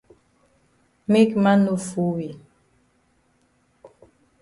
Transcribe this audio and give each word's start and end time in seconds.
Make 1.11 1.35
man 1.43 1.59
no 1.65 1.77
fool 1.85 2.13
we. 2.15 2.27